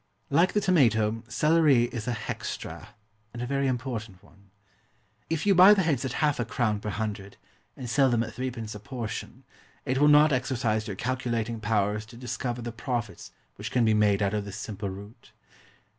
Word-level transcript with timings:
Like 0.31 0.53
the 0.53 0.61
tomato, 0.61 1.21
CELERY 1.27 1.83
is 1.93 2.07
a 2.07 2.13
"hextra" 2.13 2.87
and 3.33 3.41
a 3.43 3.45
very 3.45 3.67
important 3.67 4.23
one. 4.23 4.49
If 5.29 5.45
you 5.45 5.53
buy 5.53 5.75
the 5.75 5.83
heads 5.83 6.03
at 6.03 6.13
half 6.25 6.39
a 6.39 6.43
crown 6.43 6.79
per 6.79 6.89
hundred 6.89 7.37
and 7.77 7.87
sell 7.87 8.09
them 8.09 8.23
at 8.23 8.33
threepence 8.33 8.73
a 8.73 8.79
portion, 8.79 9.43
it 9.85 9.99
will 9.99 10.07
not 10.07 10.31
exercise 10.31 10.87
your 10.87 10.95
calculating 10.95 11.59
powers 11.59 12.03
to 12.07 12.17
discover 12.17 12.63
the 12.63 12.71
profits 12.71 13.31
which 13.57 13.69
can 13.69 13.85
be 13.85 13.93
made 13.93 14.23
out 14.23 14.33
of 14.33 14.43
this 14.45 14.57
simple 14.57 14.89
root. 14.89 15.33